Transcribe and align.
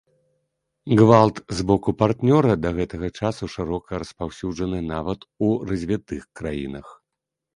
Гвалт 0.99 1.41
з 1.57 1.65
боку 1.71 1.89
партнёра 1.99 2.53
да 2.63 2.69
гэтага 2.79 3.07
часу 3.21 3.43
шырока 3.55 3.91
распаўсюджаны 4.03 4.79
нават 4.93 5.19
у 5.49 5.51
развітых 5.73 6.21
краінах. 6.41 6.87